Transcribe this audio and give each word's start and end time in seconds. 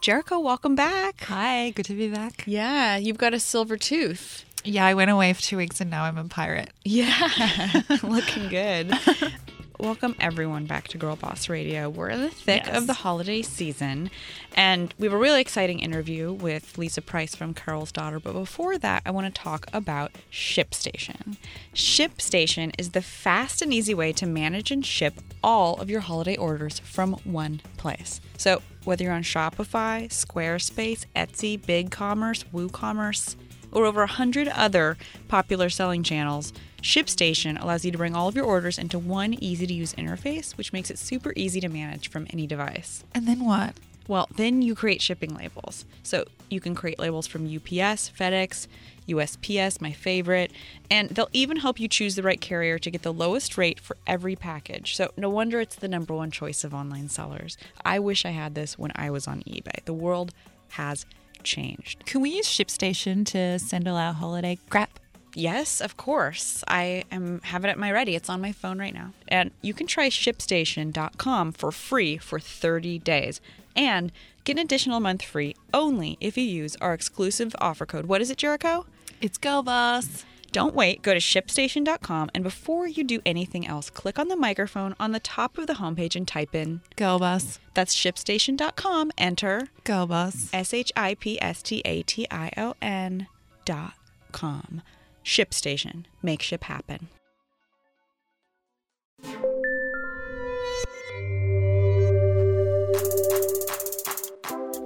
Jerico, 0.00 0.42
welcome 0.42 0.74
back. 0.74 1.24
Hi, 1.24 1.70
good 1.70 1.84
to 1.84 1.94
be 1.94 2.08
back. 2.08 2.44
Yeah, 2.46 2.96
you've 2.96 3.18
got 3.18 3.34
a 3.34 3.40
silver 3.40 3.76
tooth. 3.76 4.46
Yeah, 4.64 4.86
I 4.86 4.94
went 4.94 5.10
away 5.10 5.30
for 5.34 5.42
two 5.42 5.58
weeks 5.58 5.78
and 5.78 5.90
now 5.90 6.04
I'm 6.04 6.16
a 6.16 6.24
pirate. 6.24 6.70
Yeah, 6.84 7.82
looking 8.02 8.48
good. 8.48 8.92
Welcome 9.80 10.14
everyone 10.20 10.66
back 10.66 10.88
to 10.88 10.98
Girl 10.98 11.16
Boss 11.16 11.48
Radio. 11.48 11.88
We're 11.88 12.10
in 12.10 12.20
the 12.20 12.28
thick 12.28 12.64
Yes. 12.66 12.76
of 12.76 12.86
the 12.86 12.92
holiday 12.92 13.40
season, 13.40 14.10
and 14.54 14.92
we 14.98 15.06
have 15.06 15.14
a 15.14 15.16
really 15.16 15.40
exciting 15.40 15.78
interview 15.78 16.34
with 16.34 16.76
Lisa 16.76 17.00
Price 17.00 17.34
from 17.34 17.54
Carol's 17.54 17.90
Daughter. 17.90 18.20
But 18.20 18.34
before 18.34 18.76
that, 18.76 19.02
I 19.06 19.10
want 19.10 19.34
to 19.34 19.42
talk 19.42 19.66
about 19.72 20.12
ShipStation. 20.30 21.38
ShipStation 21.74 22.74
is 22.76 22.90
the 22.90 23.00
fast 23.00 23.62
and 23.62 23.72
easy 23.72 23.94
way 23.94 24.12
to 24.12 24.26
manage 24.26 24.70
and 24.70 24.84
ship 24.84 25.14
all 25.42 25.80
of 25.80 25.88
your 25.88 26.00
holiday 26.00 26.36
orders 26.36 26.78
from 26.80 27.14
one 27.24 27.62
place. 27.78 28.20
So 28.36 28.60
whether 28.84 29.04
you're 29.04 29.14
on 29.14 29.22
Shopify, 29.22 30.08
Squarespace, 30.10 31.06
Etsy, 31.16 31.58
BigCommerce, 31.58 32.44
WooCommerce, 32.52 33.34
or 33.72 33.86
over 33.86 34.00
100 34.00 34.48
other 34.48 34.98
popular 35.28 35.70
selling 35.70 36.02
channels, 36.02 36.52
ShipStation 36.82 37.60
allows 37.60 37.84
you 37.84 37.90
to 37.90 37.98
bring 37.98 38.14
all 38.14 38.28
of 38.28 38.36
your 38.36 38.44
orders 38.44 38.78
into 38.78 38.98
one 38.98 39.34
easy 39.34 39.66
to 39.66 39.74
use 39.74 39.94
interface, 39.94 40.56
which 40.56 40.72
makes 40.72 40.90
it 40.90 40.98
super 40.98 41.32
easy 41.36 41.60
to 41.60 41.68
manage 41.68 42.08
from 42.08 42.26
any 42.30 42.46
device. 42.46 43.04
And 43.14 43.26
then 43.26 43.44
what? 43.44 43.74
Well, 44.08 44.28
then 44.34 44.62
you 44.62 44.74
create 44.74 45.02
shipping 45.02 45.34
labels. 45.34 45.84
So 46.02 46.24
you 46.48 46.60
can 46.60 46.74
create 46.74 46.98
labels 46.98 47.26
from 47.26 47.44
UPS, 47.46 48.10
FedEx, 48.10 48.66
USPS, 49.08 49.80
my 49.80 49.92
favorite, 49.92 50.52
and 50.90 51.10
they'll 51.10 51.28
even 51.32 51.58
help 51.58 51.78
you 51.78 51.88
choose 51.88 52.16
the 52.16 52.22
right 52.22 52.40
carrier 52.40 52.78
to 52.78 52.90
get 52.90 53.02
the 53.02 53.12
lowest 53.12 53.56
rate 53.58 53.78
for 53.78 53.96
every 54.06 54.36
package. 54.36 54.96
So 54.96 55.12
no 55.16 55.28
wonder 55.28 55.60
it's 55.60 55.76
the 55.76 55.88
number 55.88 56.14
one 56.14 56.30
choice 56.30 56.64
of 56.64 56.74
online 56.74 57.08
sellers. 57.08 57.56
I 57.84 57.98
wish 57.98 58.24
I 58.24 58.30
had 58.30 58.54
this 58.54 58.78
when 58.78 58.92
I 58.94 59.10
was 59.10 59.28
on 59.28 59.42
eBay. 59.42 59.84
The 59.84 59.94
world 59.94 60.32
has 60.70 61.06
changed. 61.42 62.04
Can 62.06 62.20
we 62.20 62.30
use 62.30 62.46
ShipStation 62.46 63.26
to 63.26 63.58
send 63.58 63.88
all 63.88 63.96
our 63.96 64.12
holiday 64.12 64.58
crap? 64.68 64.99
Yes, 65.34 65.80
of 65.80 65.96
course. 65.96 66.64
I 66.66 67.04
am 67.10 67.40
have 67.42 67.64
it 67.64 67.68
at 67.68 67.78
my 67.78 67.92
ready. 67.92 68.14
It's 68.16 68.28
on 68.28 68.40
my 68.40 68.52
phone 68.52 68.78
right 68.78 68.94
now. 68.94 69.12
And 69.28 69.50
you 69.62 69.74
can 69.74 69.86
try 69.86 70.08
shipstation.com 70.08 71.52
for 71.52 71.72
free 71.72 72.18
for 72.18 72.40
30 72.40 72.98
days 73.00 73.40
and 73.76 74.12
get 74.44 74.52
an 74.52 74.64
additional 74.64 75.00
month 75.00 75.22
free 75.22 75.54
only 75.72 76.16
if 76.20 76.36
you 76.36 76.44
use 76.44 76.76
our 76.80 76.92
exclusive 76.94 77.54
offer 77.60 77.86
code. 77.86 78.06
What 78.06 78.20
is 78.20 78.30
it, 78.30 78.38
Jerico? 78.38 78.86
It's 79.20 79.38
Boss. 79.38 80.24
Don't 80.52 80.74
wait. 80.74 81.02
Go 81.02 81.14
to 81.14 81.20
shipstation.com 81.20 82.30
and 82.34 82.42
before 82.42 82.88
you 82.88 83.04
do 83.04 83.20
anything 83.24 83.64
else, 83.66 83.88
click 83.88 84.18
on 84.18 84.26
the 84.26 84.34
microphone 84.34 84.96
on 84.98 85.12
the 85.12 85.20
top 85.20 85.58
of 85.58 85.68
the 85.68 85.74
homepage 85.74 86.16
and 86.16 86.26
type 86.26 86.56
in 86.56 86.80
Boss. 86.96 87.60
that's 87.74 87.94
shipstation.com. 87.94 89.12
Enter 89.16 89.68
Boss. 89.84 90.50
S 90.52 90.74
H 90.74 90.90
I 90.96 91.14
P 91.14 91.40
S 91.40 91.62
T 91.62 91.82
A 91.84 92.02
T 92.02 92.26
I 92.30 92.50
O 92.56 92.74
N 92.82 93.28
dot 93.64 93.94
com. 94.32 94.82
ShipStation. 95.30 96.06
Make 96.24 96.42
ship 96.42 96.64
happen. 96.64 97.06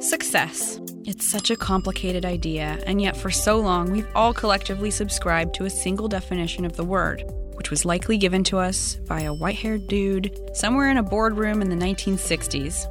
Success. 0.01 0.79
It's 1.07 1.27
such 1.27 1.51
a 1.51 1.57
complicated 1.57 2.27
idea, 2.27 2.79
and 2.87 3.01
yet 3.01 3.17
for 3.17 3.31
so 3.31 3.59
long 3.59 3.91
we've 3.91 4.07
all 4.15 4.35
collectively 4.35 4.91
subscribed 4.91 5.55
to 5.55 5.65
a 5.65 5.71
single 5.71 6.09
definition 6.09 6.67
of 6.67 6.77
the 6.77 6.85
word, 6.85 7.25
which 7.55 7.71
was 7.71 7.87
likely 7.87 8.19
given 8.19 8.45
to 8.45 8.59
us 8.59 8.97
by 9.09 9.23
a 9.23 9.33
white 9.33 9.57
haired 9.57 9.87
dude 9.89 10.39
somewhere 10.53 10.91
in 10.91 10.99
a 10.99 11.03
boardroom 11.03 11.63
in 11.63 11.71
the 11.71 11.85
1960s. 11.87 12.85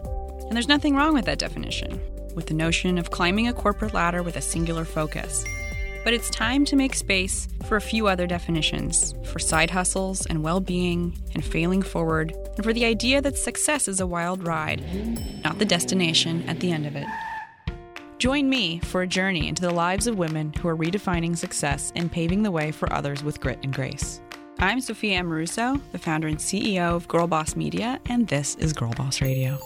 And 0.48 0.54
there's 0.54 0.68
nothing 0.68 0.96
wrong 0.96 1.14
with 1.14 1.26
that 1.26 1.38
definition, 1.38 2.02
with 2.34 2.48
the 2.48 2.56
notion 2.56 2.98
of 2.98 3.12
climbing 3.12 3.48
a 3.48 3.54
corporate 3.54 3.94
ladder 3.94 4.24
with 4.24 4.38
a 4.38 4.42
singular 4.42 4.86
focus. 4.86 5.46
But 6.04 6.14
it's 6.14 6.30
time 6.30 6.66
to 6.66 6.76
make 6.76 6.96
space 6.96 7.48
for 7.66 7.78
a 7.78 7.82
few 7.82 8.08
other 8.08 8.28
definitions 8.28 9.16
for 9.24 9.40
side 9.40 9.70
hustles 9.70 10.26
and 10.26 10.44
well 10.44 10.60
being 10.60 11.18
and 11.34 11.44
failing 11.44 11.82
forward, 11.82 12.34
and 12.56 12.64
for 12.64 12.74
the 12.74 12.86
idea 12.86 13.22
that 13.22 13.38
success 13.38 13.88
is 13.88 14.00
a 14.00 14.08
wild 14.08 14.46
ride, 14.46 14.84
not 15.44 15.60
the 15.60 15.66
destination 15.66 16.44
at 16.50 16.60
the 16.60 16.72
end 16.72 16.86
of 16.86 16.96
it. 16.96 17.08
Join 18.18 18.50
me 18.50 18.80
for 18.80 19.02
a 19.02 19.08
journey 19.08 19.48
into 19.48 19.62
the 19.62 19.74
lives 19.74 20.08
of 20.08 20.18
women 20.18 20.54
who 20.54 20.68
are 20.68 20.78
redefining 20.78 21.38
success 21.38 21.92
and 21.96 22.12
paving 22.12 22.44
the 22.44 22.52
way 22.52 22.72
for 22.72 22.92
others 22.94 23.24
with 23.24 23.40
grit 23.40 23.60
and 23.64 23.74
grace. 23.74 24.22
I'm 24.60 24.82
Sophia 24.82 25.22
Amoruso, 25.22 25.82
the 25.92 26.00
founder 26.00 26.28
and 26.28 26.38
CEO 26.38 26.96
of 26.96 27.08
Girl 27.08 27.28
Boss 27.28 27.56
Media, 27.56 28.00
and 28.06 28.28
this 28.28 28.56
is 28.56 28.72
Girl 28.72 28.94
Boss 28.94 29.22
Radio. 29.22 29.58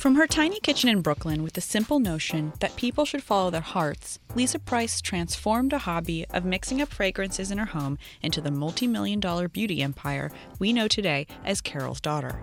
From 0.00 0.14
her 0.14 0.26
tiny 0.26 0.60
kitchen 0.60 0.88
in 0.88 1.02
Brooklyn 1.02 1.42
with 1.42 1.52
the 1.52 1.60
simple 1.60 2.00
notion 2.00 2.54
that 2.60 2.74
people 2.74 3.04
should 3.04 3.22
follow 3.22 3.50
their 3.50 3.60
hearts, 3.60 4.18
Lisa 4.34 4.58
Price 4.58 5.02
transformed 5.02 5.74
a 5.74 5.78
hobby 5.80 6.24
of 6.30 6.42
mixing 6.42 6.80
up 6.80 6.88
fragrances 6.88 7.50
in 7.50 7.58
her 7.58 7.66
home 7.66 7.98
into 8.22 8.40
the 8.40 8.50
multi 8.50 8.86
million 8.86 9.20
dollar 9.20 9.46
beauty 9.46 9.82
empire 9.82 10.30
we 10.58 10.72
know 10.72 10.88
today 10.88 11.26
as 11.44 11.60
Carol's 11.60 12.00
Daughter. 12.00 12.40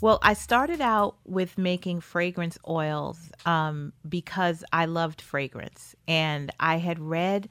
Well, 0.00 0.20
I 0.22 0.34
started 0.34 0.80
out 0.80 1.16
with 1.24 1.58
making 1.58 2.00
fragrance 2.00 2.58
oils 2.68 3.18
um, 3.44 3.92
because 4.08 4.62
I 4.72 4.84
loved 4.84 5.20
fragrance. 5.20 5.96
And 6.06 6.52
I 6.60 6.76
had 6.76 7.00
read 7.00 7.48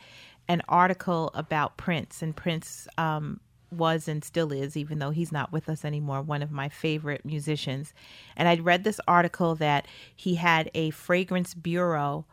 an 0.48 0.62
article 0.70 1.32
about 1.34 1.76
Prince, 1.76 2.22
and 2.22 2.34
Prince 2.34 2.88
um, 2.98 3.42
was 3.74 4.08
and 4.08 4.24
still 4.24 4.52
is, 4.52 4.78
even 4.78 5.00
though 5.00 5.12
he's 5.12 5.32
not 5.32 5.52
with 5.52 5.70
us 5.70 5.84
anymore, 5.84 6.22
one 6.22 6.42
of 6.42 6.52
my 6.52 6.70
favorite 6.70 7.26
musicians. 7.26 7.94
And 8.36 8.48
I'd 8.48 8.66
read 8.66 8.84
this 8.84 9.00
article 9.08 9.56
that 9.56 9.88
he 10.16 10.36
had 10.36 10.70
a 10.74 10.92
fragrance 10.92 11.54
bureau 11.54 12.26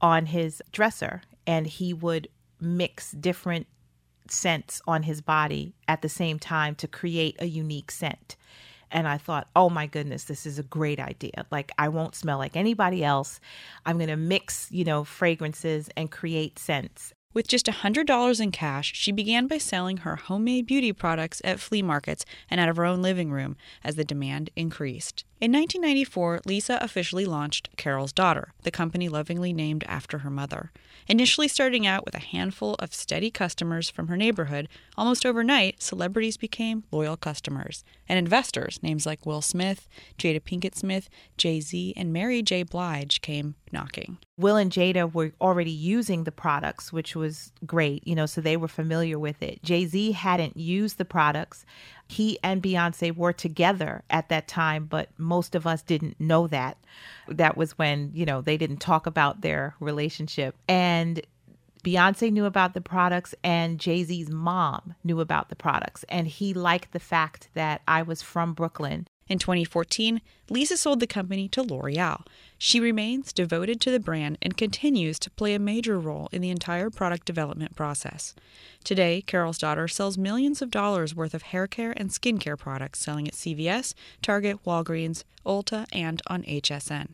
on 0.00 0.26
his 0.26 0.62
dresser, 0.72 1.22
and 1.46 1.66
he 1.66 1.92
would 1.92 2.28
mix 2.60 3.12
different 3.12 3.66
scents 4.28 4.80
on 4.86 5.02
his 5.02 5.20
body 5.20 5.74
at 5.88 6.02
the 6.02 6.08
same 6.08 6.38
time 6.38 6.74
to 6.76 6.86
create 6.86 7.36
a 7.38 7.46
unique 7.46 7.90
scent. 7.90 8.36
And 8.90 9.06
I 9.06 9.18
thought, 9.18 9.48
oh 9.54 9.70
my 9.70 9.86
goodness, 9.86 10.24
this 10.24 10.46
is 10.46 10.58
a 10.58 10.64
great 10.64 10.98
idea. 10.98 11.46
Like, 11.50 11.70
I 11.78 11.88
won't 11.88 12.16
smell 12.16 12.38
like 12.38 12.56
anybody 12.56 13.04
else. 13.04 13.40
I'm 13.86 13.98
going 13.98 14.08
to 14.08 14.16
mix, 14.16 14.68
you 14.70 14.84
know, 14.84 15.04
fragrances 15.04 15.88
and 15.96 16.10
create 16.10 16.58
scents. 16.58 17.12
With 17.32 17.46
just 17.46 17.66
$100 17.66 18.40
in 18.40 18.50
cash, 18.50 18.92
she 18.96 19.12
began 19.12 19.46
by 19.46 19.58
selling 19.58 19.98
her 19.98 20.16
homemade 20.16 20.66
beauty 20.66 20.92
products 20.92 21.40
at 21.44 21.60
flea 21.60 21.80
markets 21.80 22.24
and 22.50 22.60
out 22.60 22.68
of 22.68 22.76
her 22.76 22.84
own 22.84 23.02
living 23.02 23.30
room 23.30 23.56
as 23.84 23.94
the 23.94 24.04
demand 24.04 24.50
increased. 24.56 25.24
In 25.40 25.52
1994, 25.52 26.40
Lisa 26.44 26.78
officially 26.80 27.24
launched 27.24 27.68
Carol's 27.76 28.12
Daughter, 28.12 28.52
the 28.64 28.72
company 28.72 29.08
lovingly 29.08 29.52
named 29.52 29.84
after 29.86 30.18
her 30.18 30.30
mother. 30.30 30.72
Initially 31.10 31.48
starting 31.48 31.88
out 31.88 32.04
with 32.04 32.14
a 32.14 32.20
handful 32.20 32.76
of 32.78 32.94
steady 32.94 33.32
customers 33.32 33.90
from 33.90 34.06
her 34.06 34.16
neighborhood, 34.16 34.68
almost 34.96 35.26
overnight, 35.26 35.82
celebrities 35.82 36.36
became 36.36 36.84
loyal 36.92 37.16
customers. 37.16 37.82
And 38.08 38.16
investors, 38.16 38.78
names 38.80 39.06
like 39.06 39.26
Will 39.26 39.42
Smith, 39.42 39.88
Jada 40.18 40.40
Pinkett 40.40 40.76
Smith, 40.76 41.10
Jay 41.36 41.60
Z, 41.60 41.94
and 41.96 42.12
Mary 42.12 42.42
J. 42.42 42.62
Blige 42.62 43.22
came 43.22 43.56
knocking. 43.72 44.18
Will 44.38 44.54
and 44.54 44.70
Jada 44.70 45.12
were 45.12 45.32
already 45.40 45.72
using 45.72 46.22
the 46.22 46.30
products, 46.30 46.92
which 46.92 47.16
was 47.16 47.50
great, 47.66 48.06
you 48.06 48.14
know, 48.14 48.26
so 48.26 48.40
they 48.40 48.56
were 48.56 48.68
familiar 48.68 49.18
with 49.18 49.42
it. 49.42 49.64
Jay 49.64 49.86
Z 49.86 50.12
hadn't 50.12 50.56
used 50.56 50.96
the 50.96 51.04
products. 51.04 51.64
He 52.10 52.40
and 52.42 52.60
Beyonce 52.60 53.14
were 53.14 53.32
together 53.32 54.02
at 54.10 54.30
that 54.30 54.48
time, 54.48 54.86
but 54.86 55.10
most 55.16 55.54
of 55.54 55.64
us 55.64 55.80
didn't 55.80 56.18
know 56.18 56.48
that. 56.48 56.76
That 57.28 57.56
was 57.56 57.78
when, 57.78 58.10
you 58.12 58.26
know, 58.26 58.40
they 58.40 58.56
didn't 58.56 58.78
talk 58.78 59.06
about 59.06 59.42
their 59.42 59.76
relationship. 59.78 60.56
And 60.66 61.22
Beyonce 61.84 62.32
knew 62.32 62.46
about 62.46 62.74
the 62.74 62.80
products, 62.80 63.32
and 63.44 63.78
Jay 63.78 64.02
Z's 64.02 64.28
mom 64.28 64.96
knew 65.04 65.20
about 65.20 65.50
the 65.50 65.56
products. 65.56 66.04
And 66.08 66.26
he 66.26 66.52
liked 66.52 66.90
the 66.90 66.98
fact 66.98 67.48
that 67.54 67.80
I 67.86 68.02
was 68.02 68.22
from 68.22 68.54
Brooklyn 68.54 69.06
In 69.30 69.38
2014, 69.38 70.20
Lisa 70.50 70.76
sold 70.76 70.98
the 70.98 71.06
company 71.06 71.46
to 71.50 71.62
L'Oreal. 71.62 72.26
She 72.58 72.80
remains 72.80 73.32
devoted 73.32 73.80
to 73.80 73.92
the 73.92 74.00
brand 74.00 74.36
and 74.42 74.56
continues 74.56 75.20
to 75.20 75.30
play 75.30 75.54
a 75.54 75.60
major 75.60 76.00
role 76.00 76.28
in 76.32 76.42
the 76.42 76.50
entire 76.50 76.90
product 76.90 77.26
development 77.26 77.76
process. 77.76 78.34
Today, 78.82 79.22
Carol's 79.22 79.56
daughter 79.56 79.86
sells 79.86 80.18
millions 80.18 80.60
of 80.60 80.72
dollars 80.72 81.14
worth 81.14 81.32
of 81.32 81.42
hair 81.42 81.68
care 81.68 81.94
and 81.96 82.10
skincare 82.10 82.58
products 82.58 82.98
selling 82.98 83.28
at 83.28 83.34
CVS, 83.34 83.94
Target, 84.20 84.64
Walgreens, 84.64 85.22
Ulta, 85.46 85.86
and 85.92 86.20
on 86.26 86.42
HSN. 86.42 87.10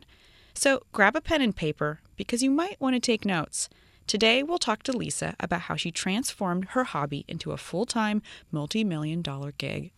So 0.55 0.81
grab 0.91 1.15
a 1.15 1.21
pen 1.21 1.43
and 1.43 1.55
paper 1.55 1.99
because 2.15 2.41
you 2.41 2.49
might 2.49 2.81
want 2.81 2.95
to 2.95 2.99
take 2.99 3.25
notes. 3.25 3.69
Today, 4.07 4.41
we'll 4.41 4.57
talk 4.57 4.81
to 4.83 4.91
Lisa 4.91 5.35
about 5.39 5.61
how 5.61 5.75
she 5.75 5.91
transformed 5.91 6.69
her 6.69 6.85
hobby 6.85 7.25
into 7.27 7.51
a 7.51 7.57
full 7.57 7.85
time, 7.85 8.23
multi 8.51 8.83
million 8.83 9.21
dollar 9.21 9.51
gig. 9.51 9.91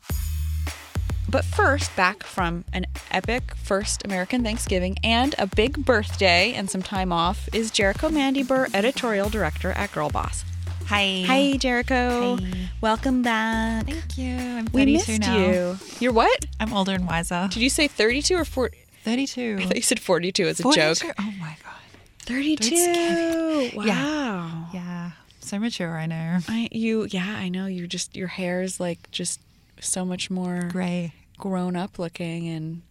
But 1.29 1.45
first, 1.45 1.95
back 1.95 2.23
from 2.23 2.65
an 2.73 2.87
epic 3.11 3.53
first 3.55 4.03
American 4.03 4.43
Thanksgiving 4.43 4.97
and 5.03 5.35
a 5.37 5.45
big 5.45 5.85
birthday 5.85 6.53
and 6.53 6.67
some 6.67 6.81
time 6.81 7.11
off, 7.11 7.47
is 7.53 7.69
Jerico 7.69 8.11
Mandy 8.11 8.41
Burr, 8.41 8.67
editorial 8.73 9.29
director 9.29 9.71
at 9.73 9.91
Girl 9.91 10.09
Boss. 10.09 10.43
Hi. 10.87 11.23
Hi, 11.27 11.53
Jerico. 11.57 12.41
Hi. 12.41 12.69
Welcome 12.81 13.21
back. 13.21 13.85
Thank 13.85 14.17
you. 14.17 14.35
I'm 14.37 14.65
32 14.65 14.73
we 14.73 14.85
missed 14.85 15.19
now. 15.19 15.37
you. 15.37 15.77
You're 15.99 16.13
what? 16.13 16.47
I'm 16.59 16.73
older 16.73 16.93
and 16.93 17.05
wiser. 17.05 17.47
Did 17.51 17.61
you 17.61 17.69
say 17.69 17.87
32 17.87 18.35
or 18.35 18.43
40? 18.43 18.75
32. 19.03 19.57
I 19.59 19.65
thought 19.65 19.75
you 19.75 19.81
said 19.83 19.99
42 19.99 20.47
as 20.47 20.59
a 20.59 20.63
42? 20.63 21.05
joke. 21.05 21.15
Oh 21.19 21.33
my 21.39 21.55
god. 21.63 21.75
32. 22.21 23.71
Wow. 23.75 24.69
Yeah. 24.73 25.11
So 25.41 25.59
mature, 25.59 25.95
I 25.95 26.07
know. 26.07 26.39
I 26.47 26.69
you 26.71 27.07
yeah, 27.11 27.35
I 27.37 27.49
know 27.49 27.67
you 27.67 27.85
just 27.85 28.15
your 28.15 28.27
hair's 28.27 28.79
like 28.79 29.11
just 29.11 29.39
so 29.79 30.03
much 30.05 30.29
more 30.29 30.69
Gray. 30.71 31.13
Grown 31.39 31.75
up 31.75 31.97
looking 31.97 32.47
and 32.47 32.83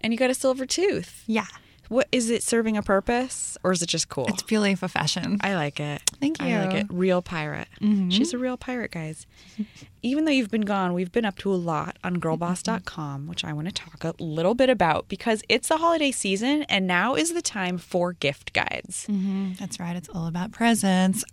and 0.00 0.12
you 0.12 0.18
got 0.18 0.28
a 0.30 0.34
silver 0.34 0.66
tooth. 0.66 1.22
Yeah. 1.26 1.46
What 1.88 2.08
is 2.10 2.30
it 2.30 2.42
serving 2.42 2.76
a 2.78 2.82
purpose 2.82 3.58
or 3.62 3.70
is 3.72 3.82
it 3.82 3.88
just 3.88 4.08
cool? 4.08 4.24
It's 4.28 4.42
purely 4.42 4.74
for 4.74 4.88
fashion. 4.88 5.36
I 5.42 5.54
like 5.56 5.78
it. 5.78 6.00
Thank 6.20 6.40
you. 6.40 6.46
I 6.48 6.64
like 6.64 6.74
it. 6.74 6.86
Real 6.90 7.20
pirate. 7.20 7.68
She's 8.08 8.32
a 8.32 8.38
real 8.38 8.56
pirate, 8.56 8.92
guys. 8.92 9.26
Even 10.02 10.24
though 10.24 10.30
you've 10.32 10.50
been 10.50 10.62
gone, 10.62 10.94
we've 10.94 11.12
been 11.12 11.26
up 11.26 11.36
to 11.38 11.52
a 11.52 11.54
lot 11.56 11.98
on 12.02 12.16
girlboss.com, 12.16 13.26
which 13.26 13.44
I 13.44 13.52
want 13.52 13.68
to 13.68 13.74
talk 13.74 14.04
a 14.04 14.14
little 14.22 14.54
bit 14.54 14.70
about 14.70 15.08
because 15.08 15.42
it's 15.50 15.68
the 15.68 15.76
holiday 15.76 16.12
season 16.12 16.62
and 16.64 16.86
now 16.86 17.14
is 17.14 17.34
the 17.34 17.42
time 17.42 17.76
for 17.76 18.14
gift 18.14 18.52
guides. 18.54 19.06
Mhm, 19.10 19.58
That's 19.58 19.78
right. 19.78 19.94
It's 19.94 20.08
all 20.08 20.26
about 20.26 20.50
presents. 20.50 21.24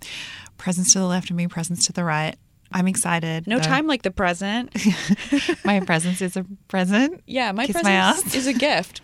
Presents 0.58 0.92
to 0.94 1.00
the 1.00 1.06
left 1.06 1.30
of 1.30 1.38
me, 1.38 1.48
presents 1.48 1.86
to 1.88 1.94
the 1.94 2.04
right. 2.04 2.36
I'm 2.72 2.88
excited. 2.88 3.48
No 3.48 3.60
time 3.60 3.88
like 3.88 4.04
the 4.04 4.12
present. 4.12 4.76
My 5.66 5.80
presence 5.80 6.22
is 6.22 6.38
a 6.38 6.46
present. 6.68 7.22
Yeah, 7.26 7.52
my 7.52 7.66
Kiss 7.68 7.84
my 7.84 7.92
ass. 7.92 8.36
is 8.36 8.46
a 8.48 8.54
gift. 8.54 9.02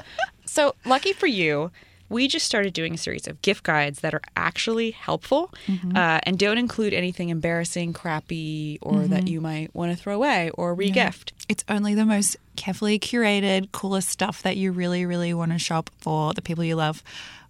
so, 0.44 0.74
lucky 0.84 1.12
for 1.12 1.26
you, 1.26 1.70
we 2.08 2.28
just 2.28 2.46
started 2.46 2.72
doing 2.72 2.94
a 2.94 2.98
series 2.98 3.26
of 3.26 3.40
gift 3.42 3.62
guides 3.64 4.00
that 4.00 4.14
are 4.14 4.22
actually 4.36 4.90
helpful 4.92 5.52
Mm-hmm. 5.66 5.96
uh, 5.96 6.20
and 6.24 6.38
don't 6.38 6.58
include 6.58 6.92
anything 6.94 7.28
embarrassing, 7.30 7.92
crappy, 7.92 8.78
or 8.82 8.94
Mm-hmm. 8.94 9.12
that 9.12 9.28
you 9.28 9.40
might 9.40 9.74
want 9.74 9.90
to 9.92 9.96
throw 9.96 10.14
away 10.14 10.50
or 10.54 10.74
regift. 10.76 11.32
It's 11.48 11.64
only 11.68 11.94
the 11.94 12.04
most 12.04 12.36
carefully 12.56 12.98
curated, 12.98 13.70
coolest 13.72 14.08
stuff 14.08 14.42
that 14.42 14.56
you 14.56 14.72
really, 14.72 15.06
really 15.06 15.32
want 15.34 15.52
to 15.52 15.58
shop 15.58 15.90
for 15.98 16.32
the 16.34 16.42
people 16.42 16.64
you 16.64 16.74
love 16.76 17.02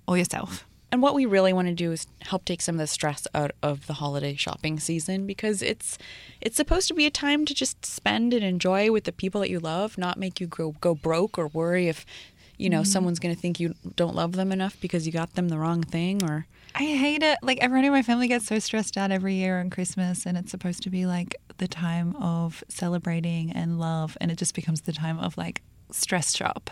or 0.08 0.18
yourself. 0.18 0.64
And 0.92 1.02
what 1.02 1.14
we 1.14 1.26
really 1.26 1.52
want 1.52 1.68
to 1.68 1.74
do 1.74 1.92
is 1.92 2.06
help 2.22 2.44
take 2.44 2.62
some 2.62 2.76
of 2.76 2.78
the 2.78 2.86
stress 2.86 3.26
out 3.34 3.52
of 3.62 3.86
the 3.86 3.94
holiday 3.94 4.36
shopping 4.36 4.78
season 4.78 5.26
because 5.26 5.60
it's 5.60 5.98
it's 6.40 6.56
supposed 6.56 6.88
to 6.88 6.94
be 6.94 7.06
a 7.06 7.10
time 7.10 7.44
to 7.44 7.54
just 7.54 7.84
spend 7.84 8.32
and 8.32 8.44
enjoy 8.44 8.90
with 8.92 9.04
the 9.04 9.12
people 9.12 9.40
that 9.40 9.50
you 9.50 9.58
love, 9.58 9.98
not 9.98 10.18
make 10.18 10.40
you 10.40 10.46
go 10.46 10.72
go 10.80 10.94
broke 10.94 11.38
or 11.38 11.48
worry 11.48 11.88
if 11.88 12.06
you 12.56 12.70
know 12.70 12.80
mm-hmm. 12.80 12.90
someone's 12.90 13.18
going 13.18 13.34
to 13.34 13.40
think 13.40 13.58
you 13.58 13.74
don't 13.96 14.14
love 14.14 14.32
them 14.32 14.52
enough 14.52 14.80
because 14.80 15.06
you 15.06 15.12
got 15.12 15.34
them 15.34 15.48
the 15.48 15.58
wrong 15.58 15.82
thing 15.82 16.22
or 16.22 16.46
I 16.74 16.84
hate 16.84 17.22
it. 17.22 17.38
Like 17.40 17.58
everyone 17.62 17.86
in 17.86 17.92
my 17.92 18.02
family 18.02 18.28
gets 18.28 18.46
so 18.46 18.58
stressed 18.58 18.98
out 18.98 19.10
every 19.10 19.34
year 19.34 19.60
on 19.60 19.70
Christmas, 19.70 20.26
and 20.26 20.36
it's 20.36 20.50
supposed 20.50 20.82
to 20.82 20.90
be 20.90 21.06
like 21.06 21.34
the 21.56 21.66
time 21.66 22.14
of 22.16 22.62
celebrating 22.68 23.50
and 23.50 23.80
love, 23.80 24.16
and 24.20 24.30
it 24.30 24.36
just 24.36 24.54
becomes 24.54 24.82
the 24.82 24.92
time 24.92 25.18
of 25.18 25.38
like 25.38 25.62
stress 25.90 26.34
shop. 26.34 26.70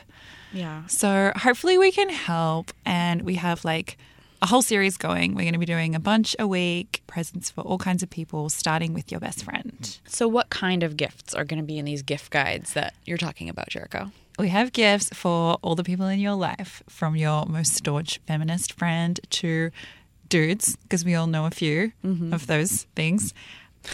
yeah. 0.52 0.86
So 0.86 1.32
hopefully 1.36 1.78
we 1.78 1.92
can 1.92 2.08
help, 2.08 2.72
and 2.84 3.22
we 3.22 3.36
have 3.36 3.64
like 3.64 3.98
a 4.44 4.46
whole 4.46 4.62
series 4.62 4.98
going. 4.98 5.34
We're 5.34 5.42
going 5.42 5.54
to 5.54 5.58
be 5.58 5.64
doing 5.66 5.94
a 5.94 6.00
bunch 6.00 6.36
a 6.38 6.46
week, 6.46 7.02
presents 7.06 7.50
for 7.50 7.62
all 7.62 7.78
kinds 7.78 8.02
of 8.02 8.10
people, 8.10 8.50
starting 8.50 8.92
with 8.92 9.10
your 9.10 9.18
best 9.18 9.42
friend. 9.42 9.98
So 10.06 10.28
what 10.28 10.50
kind 10.50 10.82
of 10.82 10.98
gifts 10.98 11.34
are 11.34 11.44
going 11.44 11.60
to 11.60 11.66
be 11.66 11.78
in 11.78 11.86
these 11.86 12.02
gift 12.02 12.30
guides 12.30 12.74
that 12.74 12.94
you're 13.06 13.16
talking 13.16 13.48
about, 13.48 13.70
Jerico? 13.70 14.12
We 14.38 14.48
have 14.48 14.72
gifts 14.72 15.08
for 15.14 15.58
all 15.62 15.74
the 15.74 15.84
people 15.84 16.06
in 16.08 16.18
your 16.18 16.34
life, 16.34 16.82
from 16.88 17.16
your 17.16 17.46
most 17.46 17.72
staunch 17.74 18.20
feminist 18.26 18.74
friend 18.74 19.18
to 19.30 19.70
dudes, 20.28 20.76
because 20.76 21.04
we 21.04 21.14
all 21.14 21.26
know 21.26 21.46
a 21.46 21.50
few 21.50 21.92
mm-hmm. 22.04 22.34
of 22.34 22.46
those 22.46 22.82
things. 22.94 23.32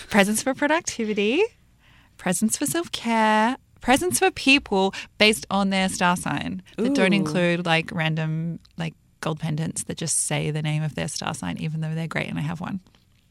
Presents 0.09 0.43
for 0.43 0.55
productivity, 0.55 1.43
presents 2.17 2.57
for 2.57 2.67
self 2.67 2.91
care, 2.91 3.57
presents 3.81 4.19
for 4.19 4.31
people 4.31 4.95
based 5.19 5.47
on 5.51 5.71
their 5.71 5.89
star 5.89 6.17
sign 6.17 6.63
that 6.77 6.95
don't 6.95 7.13
include 7.13 7.67
like 7.67 7.91
random 7.93 8.61
like 8.77 8.95
gold 9.21 9.41
pendants 9.41 9.85
that 9.85 9.97
just 9.97 10.27
say 10.27 10.51
the 10.51 10.63
name 10.63 10.83
of 10.83 10.95
their 10.95 11.09
star 11.09 11.35
sign, 11.35 11.57
even 11.59 11.81
though 11.81 11.95
they're 11.95 12.07
great 12.09 12.29
and 12.29 12.39
I 12.39 12.43
have 12.43 12.61
one. 12.61 12.81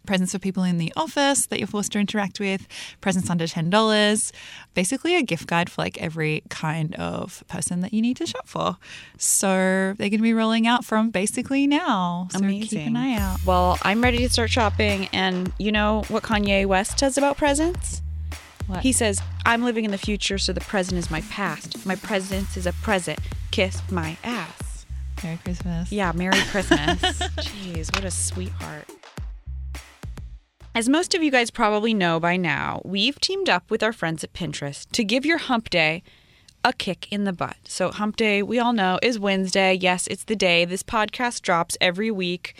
Presents 0.05 0.31
for 0.31 0.39
people 0.39 0.63
in 0.63 0.77
the 0.77 0.91
office 0.95 1.45
that 1.47 1.59
you're 1.59 1.67
forced 1.67 1.91
to 1.91 1.99
interact 1.99 2.39
with, 2.39 2.67
presents 2.99 3.29
under 3.29 3.45
$10. 3.45 4.31
Basically, 4.73 5.15
a 5.15 5.21
gift 5.21 5.45
guide 5.45 5.69
for 5.69 5.81
like 5.83 6.01
every 6.01 6.41
kind 6.49 6.95
of 6.95 7.43
person 7.47 7.81
that 7.81 7.93
you 7.93 8.01
need 8.01 8.17
to 8.17 8.25
shop 8.25 8.47
for. 8.47 8.77
So 9.17 9.93
they're 9.97 10.09
going 10.09 10.19
to 10.19 10.23
be 10.23 10.33
rolling 10.33 10.65
out 10.65 10.83
from 10.85 11.11
basically 11.11 11.67
now. 11.67 12.27
So 12.31 12.39
keep 12.39 12.87
an 12.87 12.95
eye 12.95 13.15
out. 13.15 13.45
Well, 13.45 13.77
I'm 13.83 14.01
ready 14.01 14.19
to 14.19 14.29
start 14.29 14.49
shopping, 14.49 15.09
and 15.13 15.51
you 15.59 15.71
know 15.71 16.03
what 16.07 16.23
Kanye 16.23 16.65
West 16.65 16.97
says 16.97 17.17
about 17.17 17.37
presents? 17.37 18.01
What? 18.69 18.81
He 18.83 18.91
says, 18.91 19.19
"I'm 19.45 19.63
living 19.63 19.83
in 19.83 19.89
the 19.89 19.97
future, 19.97 20.37
so 20.37 20.53
the 20.53 20.61
present 20.61 20.99
is 20.99 21.09
my 21.09 21.21
past. 21.21 21.85
My 21.87 21.95
present 21.95 22.55
is 22.55 22.67
a 22.67 22.73
present. 22.73 23.19
Kiss 23.49 23.81
my 23.89 24.15
ass." 24.23 24.85
Merry 25.23 25.37
Christmas. 25.37 25.91
Yeah, 25.91 26.11
Merry 26.13 26.39
Christmas. 26.51 26.99
Jeez, 27.01 27.93
what 27.95 28.05
a 28.05 28.11
sweetheart. 28.11 28.87
As 30.75 30.87
most 30.87 31.15
of 31.15 31.23
you 31.23 31.31
guys 31.31 31.49
probably 31.49 31.95
know 31.95 32.19
by 32.19 32.37
now, 32.37 32.81
we've 32.85 33.19
teamed 33.19 33.49
up 33.49 33.69
with 33.71 33.81
our 33.81 33.91
friends 33.91 34.23
at 34.23 34.33
Pinterest 34.33 34.89
to 34.91 35.03
give 35.03 35.25
your 35.25 35.39
hump 35.39 35.71
day 35.71 36.03
a 36.63 36.71
kick 36.71 37.07
in 37.11 37.23
the 37.23 37.33
butt. 37.33 37.57
So, 37.63 37.89
hump 37.89 38.17
day, 38.17 38.43
we 38.43 38.59
all 38.59 38.73
know, 38.73 38.99
is 39.01 39.17
Wednesday. 39.17 39.73
Yes, 39.73 40.05
it's 40.07 40.25
the 40.25 40.35
day 40.35 40.63
this 40.63 40.83
podcast 40.83 41.41
drops 41.41 41.75
every 41.81 42.11
week. 42.11 42.53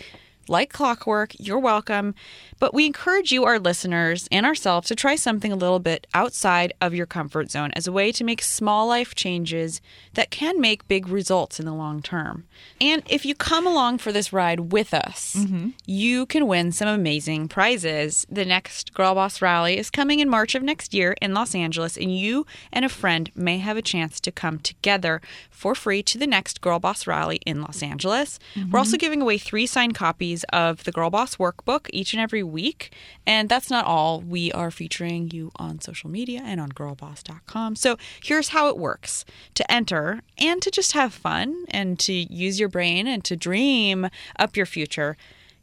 Like 0.48 0.72
clockwork, 0.72 1.32
you're 1.38 1.58
welcome. 1.58 2.14
But 2.58 2.74
we 2.74 2.84
encourage 2.84 3.32
you, 3.32 3.44
our 3.44 3.58
listeners, 3.58 4.28
and 4.30 4.44
ourselves 4.44 4.88
to 4.88 4.94
try 4.94 5.16
something 5.16 5.52
a 5.52 5.56
little 5.56 5.78
bit 5.78 6.06
outside 6.12 6.72
of 6.80 6.92
your 6.92 7.06
comfort 7.06 7.50
zone 7.50 7.70
as 7.74 7.86
a 7.86 7.92
way 7.92 8.12
to 8.12 8.24
make 8.24 8.42
small 8.42 8.86
life 8.86 9.14
changes 9.14 9.80
that 10.14 10.30
can 10.30 10.60
make 10.60 10.86
big 10.88 11.08
results 11.08 11.58
in 11.58 11.66
the 11.66 11.72
long 11.72 12.02
term. 12.02 12.44
And 12.80 13.02
if 13.08 13.24
you 13.24 13.34
come 13.34 13.66
along 13.66 13.98
for 13.98 14.12
this 14.12 14.32
ride 14.32 14.72
with 14.72 14.92
us, 14.92 15.36
mm-hmm. 15.38 15.70
you 15.86 16.26
can 16.26 16.46
win 16.46 16.72
some 16.72 16.88
amazing 16.88 17.48
prizes. 17.48 18.26
The 18.30 18.44
next 18.44 18.92
Girl 18.92 19.14
Boss 19.14 19.40
Rally 19.40 19.78
is 19.78 19.88
coming 19.88 20.20
in 20.20 20.28
March 20.28 20.54
of 20.54 20.62
next 20.62 20.92
year 20.92 21.16
in 21.22 21.32
Los 21.32 21.54
Angeles, 21.54 21.96
and 21.96 22.16
you 22.16 22.44
and 22.72 22.84
a 22.84 22.88
friend 22.88 23.30
may 23.34 23.58
have 23.58 23.76
a 23.76 23.82
chance 23.82 24.20
to 24.20 24.32
come 24.32 24.58
together 24.58 25.22
for 25.50 25.74
free 25.74 26.02
to 26.02 26.18
the 26.18 26.26
next 26.26 26.60
Girl 26.60 26.78
Boss 26.78 27.06
Rally 27.06 27.40
in 27.46 27.62
Los 27.62 27.82
Angeles. 27.82 28.38
We're 28.54 28.62
mm-hmm. 28.62 28.76
also 28.76 28.96
giving 28.96 29.22
away 29.22 29.38
three 29.38 29.66
signed 29.66 29.94
copies 29.94 30.39
of 30.44 30.84
the 30.84 30.92
Girl 30.92 31.10
Boss 31.10 31.36
Workbook 31.36 31.88
each 31.92 32.12
and 32.12 32.20
every 32.20 32.42
week. 32.42 32.92
And 33.26 33.48
that's 33.48 33.70
not 33.70 33.84
all. 33.84 34.20
We 34.20 34.52
are 34.52 34.70
featuring 34.70 35.30
you 35.30 35.50
on 35.56 35.80
social 35.80 36.10
media 36.10 36.42
and 36.44 36.60
on 36.60 36.70
girlboss.com. 36.72 37.76
So 37.76 37.96
here's 38.22 38.48
how 38.48 38.68
it 38.68 38.76
works 38.76 39.24
to 39.54 39.70
enter 39.70 40.20
and 40.38 40.60
to 40.62 40.70
just 40.70 40.92
have 40.92 41.12
fun 41.12 41.64
and 41.70 41.98
to 42.00 42.12
use 42.12 42.58
your 42.58 42.68
brain 42.68 43.06
and 43.06 43.24
to 43.24 43.36
dream 43.36 44.08
up 44.38 44.56
your 44.56 44.66
future. 44.66 45.16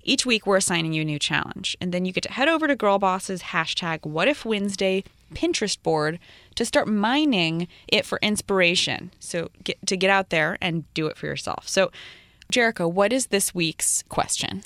Each 0.03 0.25
week, 0.25 0.47
we're 0.47 0.57
assigning 0.57 0.93
you 0.93 1.01
a 1.01 1.05
new 1.05 1.19
challenge. 1.19 1.75
And 1.81 1.93
then 1.93 2.05
you 2.05 2.13
get 2.13 2.23
to 2.23 2.31
head 2.31 2.47
over 2.47 2.65
to 2.65 2.77
Girlboss's 2.77 3.41
hashtag 3.43 4.05
What 4.05 4.29
If 4.29 4.45
Pinterest 5.33 5.81
board 5.83 6.19
to 6.55 6.65
start 6.65 6.87
mining 6.87 7.67
it 7.87 8.05
for 8.05 8.17
inspiration. 8.21 9.11
So 9.19 9.49
get 9.63 9.85
to 9.85 9.97
get 9.97 10.09
out 10.09 10.29
there 10.29 10.57
and 10.61 10.91
do 10.93 11.07
it 11.07 11.17
for 11.17 11.25
yourself. 11.25 11.67
So, 11.67 11.91
Jerico, 12.51 12.89
what 12.91 13.11
is 13.11 13.27
this 13.27 13.53
week's 13.53 14.03
question? 14.07 14.63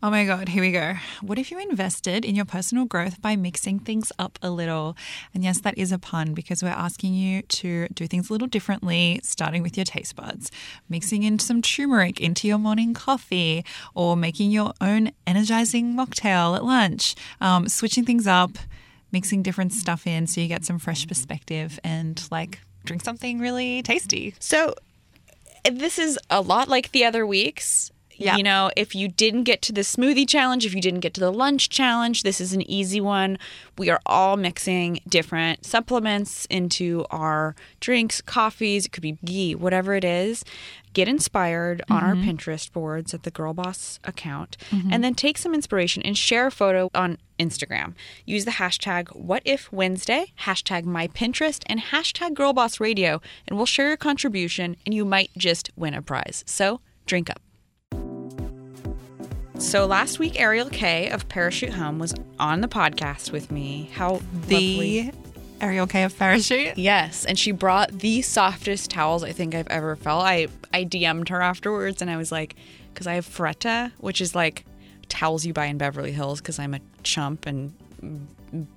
Oh 0.00 0.10
my 0.10 0.24
God, 0.24 0.50
here 0.50 0.62
we 0.62 0.70
go. 0.70 0.94
What 1.20 1.38
if 1.38 1.50
you 1.50 1.58
invested 1.58 2.24
in 2.24 2.36
your 2.36 2.44
personal 2.44 2.84
growth 2.84 3.20
by 3.22 3.34
mixing 3.34 3.78
things 3.80 4.12
up 4.18 4.38
a 4.40 4.50
little? 4.50 4.96
And 5.32 5.42
yes, 5.42 5.60
that 5.62 5.76
is 5.76 5.90
a 5.90 5.98
pun 5.98 6.34
because 6.34 6.62
we're 6.62 6.68
asking 6.68 7.14
you 7.14 7.42
to 7.42 7.88
do 7.88 8.06
things 8.06 8.28
a 8.28 8.32
little 8.32 8.46
differently, 8.46 9.18
starting 9.24 9.62
with 9.62 9.76
your 9.76 9.84
taste 9.86 10.14
buds, 10.14 10.52
mixing 10.88 11.22
in 11.22 11.38
some 11.38 11.60
turmeric 11.60 12.20
into 12.20 12.46
your 12.46 12.58
morning 12.58 12.94
coffee, 12.94 13.64
or 13.94 14.14
making 14.14 14.50
your 14.50 14.72
own 14.80 15.10
energizing 15.26 15.94
mocktail 15.94 16.54
at 16.54 16.64
lunch, 16.64 17.14
um, 17.40 17.66
switching 17.68 18.04
things 18.04 18.26
up, 18.26 18.58
mixing 19.10 19.42
different 19.42 19.72
stuff 19.72 20.06
in 20.06 20.26
so 20.26 20.40
you 20.40 20.48
get 20.48 20.64
some 20.64 20.78
fresh 20.78 21.08
perspective 21.08 21.80
and 21.82 22.28
like 22.30 22.60
drink 22.84 23.02
something 23.02 23.40
really 23.40 23.82
tasty. 23.82 24.34
So, 24.38 24.74
this 25.70 25.98
is 25.98 26.18
a 26.30 26.40
lot 26.40 26.68
like 26.68 26.92
the 26.92 27.04
other 27.04 27.26
weeks. 27.26 27.90
Yeah. 28.16 28.36
You 28.36 28.44
know, 28.44 28.70
if 28.76 28.94
you 28.94 29.08
didn't 29.08 29.42
get 29.42 29.60
to 29.62 29.72
the 29.72 29.80
smoothie 29.80 30.28
challenge, 30.28 30.64
if 30.64 30.74
you 30.74 30.80
didn't 30.80 31.00
get 31.00 31.14
to 31.14 31.20
the 31.20 31.32
lunch 31.32 31.68
challenge, 31.68 32.22
this 32.22 32.40
is 32.40 32.52
an 32.52 32.62
easy 32.70 33.00
one. 33.00 33.38
We 33.76 33.90
are 33.90 34.00
all 34.06 34.36
mixing 34.36 35.00
different 35.08 35.66
supplements 35.66 36.46
into 36.46 37.04
our 37.10 37.56
drinks, 37.80 38.20
coffees, 38.20 38.86
it 38.86 38.92
could 38.92 39.02
be 39.02 39.18
ghee, 39.24 39.54
whatever 39.54 39.94
it 39.94 40.04
is. 40.04 40.44
Get 40.94 41.08
inspired 41.08 41.82
on 41.90 42.02
our 42.02 42.14
mm-hmm. 42.14 42.30
Pinterest 42.30 42.72
boards 42.72 43.12
at 43.12 43.24
the 43.24 43.30
Girl 43.30 43.52
Boss 43.52 43.98
account 44.04 44.56
mm-hmm. 44.70 44.92
and 44.92 45.04
then 45.04 45.14
take 45.14 45.36
some 45.36 45.52
inspiration 45.52 46.02
and 46.02 46.16
share 46.16 46.46
a 46.46 46.50
photo 46.50 46.88
on 46.94 47.18
Instagram. 47.38 47.94
Use 48.24 48.44
the 48.44 48.52
hashtag 48.52 49.14
What 49.14 49.42
If 49.44 49.72
Wednesday, 49.72 50.32
hashtag 50.40 50.84
My 50.84 51.08
Pinterest, 51.08 51.62
and 51.66 51.80
hashtag 51.80 52.34
Girl 52.34 52.52
Boss 52.52 52.78
Radio, 52.78 53.20
and 53.46 53.56
we'll 53.56 53.66
share 53.66 53.88
your 53.88 53.96
contribution 53.96 54.76
and 54.86 54.94
you 54.94 55.04
might 55.04 55.30
just 55.36 55.70
win 55.76 55.94
a 55.94 56.00
prize. 56.00 56.44
So 56.46 56.80
drink 57.06 57.28
up. 57.28 57.42
So 59.58 59.86
last 59.86 60.18
week, 60.18 60.40
Ariel 60.40 60.68
Kaye 60.68 61.10
of 61.10 61.28
Parachute 61.28 61.72
Home 61.74 61.98
was 61.98 62.14
on 62.38 62.60
the 62.60 62.68
podcast 62.68 63.32
with 63.32 63.50
me. 63.50 63.90
How 63.94 64.20
The 64.46 65.02
lovely. 65.02 65.23
Ariel 65.60 65.86
Kaye 65.86 66.02
of 66.04 66.18
Parachute. 66.18 66.76
Yes, 66.76 67.24
and 67.24 67.38
she 67.38 67.52
brought 67.52 67.90
the 67.90 68.22
softest 68.22 68.90
towels 68.90 69.22
I 69.22 69.32
think 69.32 69.54
I've 69.54 69.68
ever 69.68 69.96
felt. 69.96 70.24
I 70.24 70.48
I 70.72 70.84
DM'd 70.84 71.28
her 71.28 71.40
afterwards 71.40 72.02
and 72.02 72.10
I 72.10 72.16
was 72.16 72.32
like, 72.32 72.56
because 72.92 73.06
I 73.06 73.14
have 73.14 73.26
Frette, 73.26 73.92
which 73.98 74.20
is 74.20 74.34
like 74.34 74.64
towels 75.08 75.44
you 75.44 75.52
buy 75.52 75.66
in 75.66 75.78
Beverly 75.78 76.12
Hills 76.12 76.40
because 76.40 76.58
I'm 76.58 76.74
a 76.74 76.80
chump 77.02 77.46
and 77.46 77.72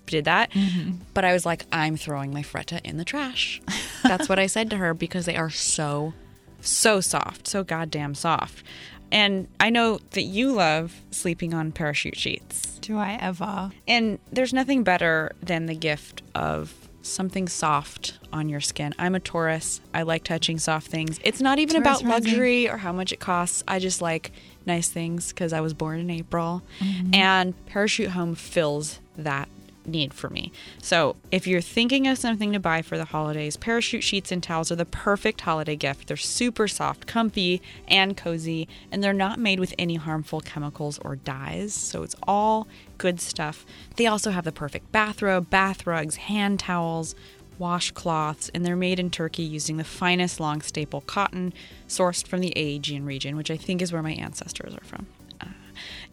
did 0.06 0.26
that. 0.26 0.52
Mm-hmm. 0.52 0.98
But 1.14 1.26
I 1.26 1.34
was 1.34 1.46
like, 1.46 1.66
I'm 1.72 1.98
throwing 1.98 2.34
my 2.34 2.42
Frette 2.42 2.82
in 2.84 2.98
the 2.98 3.06
trash. 3.06 3.62
That's 4.04 4.30
what 4.30 4.40
I 4.40 4.48
said 4.48 4.70
to 4.72 4.78
her 4.78 4.94
because 4.94 5.26
they 5.26 5.38
are 5.38 5.50
so, 5.50 6.14
so 6.62 7.02
soft, 7.02 7.48
so 7.48 7.64
goddamn 7.64 8.16
soft. 8.16 8.64
And 9.12 9.48
I 9.60 9.70
know 9.70 10.00
that 10.12 10.24
you 10.24 10.52
love 10.52 11.02
sleeping 11.12 11.54
on 11.54 11.72
parachute 11.72 12.18
sheets. 12.18 12.78
Do 12.80 12.98
I 12.98 13.18
ever? 13.22 13.72
And 13.88 14.20
there's 14.32 14.54
nothing 14.54 14.84
better 14.84 15.32
than 15.42 15.66
the 15.66 15.76
gift 15.76 16.22
of 16.36 16.74
something 17.02 17.48
soft 17.48 18.20
on 18.34 18.50
your 18.50 18.60
skin. 18.60 18.94
I'm 19.00 19.16
a 19.16 19.20
Taurus. 19.20 19.82
I 19.94 20.04
like 20.04 20.24
touching 20.24 20.60
soft 20.60 20.88
things. 20.88 21.20
It's 21.24 21.42
not 21.42 21.58
even 21.60 21.82
Taurus 21.82 22.02
about 22.02 22.10
luxury 22.10 22.70
or 22.70 22.78
how 22.78 22.92
much 22.92 23.12
it 23.12 23.20
costs. 23.20 23.64
I 23.68 23.80
just 23.80 24.02
like 24.02 24.32
nice 24.66 24.90
things 24.90 25.30
because 25.30 25.54
I 25.54 25.62
was 25.62 25.74
born 25.74 26.00
in 26.00 26.10
April. 26.10 26.62
Mm-hmm. 26.80 27.16
And 27.16 27.66
Parachute 27.68 28.10
Home 28.10 28.36
fills 28.36 29.00
that 29.18 29.48
need 29.88 30.14
for 30.14 30.30
me. 30.30 30.52
So, 30.82 31.16
if 31.32 31.48
you're 31.48 31.62
thinking 31.62 32.08
of 32.08 32.18
something 32.18 32.52
to 32.54 32.60
buy 32.60 32.82
for 32.82 32.98
the 32.98 33.06
holidays, 33.06 33.58
parachute 33.58 34.04
sheets 34.04 34.32
and 34.32 34.42
towels 34.42 34.72
are 34.72 34.76
the 34.76 34.86
perfect 34.86 35.42
holiday 35.42 35.76
gift. 35.76 36.08
They're 36.08 36.18
super 36.18 36.68
soft, 36.68 37.08
comfy, 37.08 37.62
and 37.88 38.18
cozy, 38.18 38.68
and 38.92 39.04
they're 39.04 39.14
not 39.14 39.40
made 39.40 39.60
with 39.60 39.74
any 39.78 39.96
harmful 39.96 40.42
chemicals 40.42 41.00
or 41.00 41.16
dyes. 41.16 41.74
So, 41.74 42.04
it's 42.04 42.16
all 42.28 42.68
good 42.98 43.20
stuff. 43.22 43.66
They 43.96 44.08
also 44.08 44.32
have 44.32 44.46
the 44.46 44.52
perfect 44.52 44.92
bathrobe, 44.92 45.50
bath 45.50 45.86
rugs, 45.88 46.16
hand 46.16 46.60
towels, 46.60 47.16
washcloths, 47.60 48.50
and 48.54 48.66
they're 48.66 48.76
made 48.76 49.00
in 49.00 49.10
Turkey 49.10 49.44
using 49.44 49.78
the 49.78 49.84
finest 49.84 50.40
long 50.40 50.62
staple 50.62 51.02
cotton 51.02 51.54
sourced 51.88 52.28
from 52.28 52.42
the 52.42 52.54
Aegean 52.58 53.06
region, 53.06 53.36
which 53.36 53.52
I 53.52 53.58
think 53.58 53.82
is 53.82 53.92
where 53.92 54.04
my 54.04 54.14
ancestors 54.14 54.76
are 54.76 54.84
from. 54.84 55.08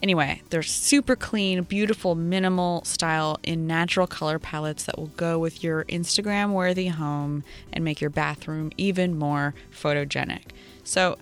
Anyway, 0.03 0.43
they're 0.51 0.63
super 0.63 1.17
clean, 1.17 1.63
beautiful, 1.63 2.15
minimal 2.15 2.85
style 2.85 3.39
in 3.43 3.67
natural 3.67 4.07
color 4.07 4.39
palettes 4.39 4.85
that 4.85 4.99
will 4.99 5.09
go 5.17 5.39
with 5.39 5.63
your 5.63 5.85
Instagram 5.85 6.53
worthy 6.53 6.89
home 6.89 7.45
and 7.73 7.85
make 7.85 8.01
your 8.01 8.11
bathroom 8.11 8.71
even 8.77 9.19
more 9.19 9.55
photogenic. 9.73 10.51
So 10.83 11.19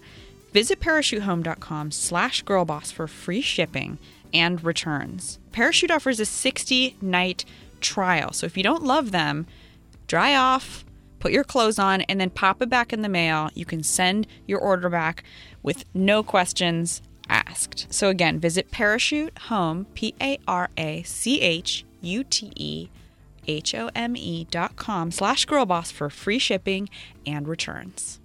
visit 0.53 0.81
parachutehome.com 0.81 1.91
slash 1.91 2.45
girlboss 2.45 2.93
for 2.93 3.07
free 3.07 3.41
shipping 3.41 3.99
and 4.35 4.63
returns. 4.65 5.39
Parachute 5.53 5.91
offers 5.91 6.21
a 6.21 6.25
60 6.25 6.97
night 7.01 7.45
trial. 7.81 8.33
So 8.33 8.47
if 8.47 8.57
you 8.57 8.63
don't 8.63 8.83
love 8.83 9.11
them, 9.11 9.47
dry 10.07 10.35
off, 10.35 10.85
put 11.19 11.33
your 11.33 11.45
clothes 11.45 11.79
on, 11.79 12.03
and 12.03 12.21
then 12.21 12.31
pop 12.31 12.63
it 12.63 12.69
back 12.69 12.93
in 12.93 13.03
the 13.03 13.09
mail. 13.09 13.51
You 13.55 13.65
can 13.65 13.83
send 13.83 14.27
your 14.47 14.59
order 14.59 14.89
back 14.89 15.25
with 15.63 15.85
no 15.95 16.23
questions 16.23 17.03
asked. 17.33 17.87
So 17.93 18.09
again, 18.09 18.39
visit 18.39 18.71
Parachute 18.71 19.37
Home, 19.49 19.87
P 19.95 20.15
A 20.21 20.39
R 20.47 20.71
A 20.77 21.03
C 21.03 21.41
H 21.41 21.85
U 22.01 22.25
T 22.25 22.53
E 22.57 22.89
H 23.47 23.75
O 23.75 23.91
M 23.95 24.15
E 24.17 24.47
dot 24.51 24.77
com 24.77 25.11
slash 25.11 25.47
girlboss 25.47 25.93
for 25.93 26.11
free 26.11 26.39
shipping 26.39 26.89
and 27.27 27.49
returns. 27.49 28.21